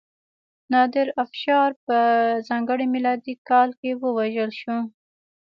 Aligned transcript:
نادرافشار 0.71 1.69
په 1.85 1.97
ځانګړي 2.47 2.85
میلادي 2.93 3.33
کال 3.49 3.69
کې 3.79 3.89
ووژل 4.01 4.51
شو. 4.61 4.77